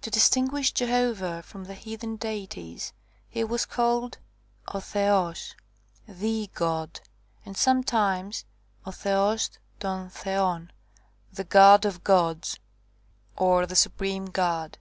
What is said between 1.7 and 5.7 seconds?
heathen deities, he was called 6 θεός,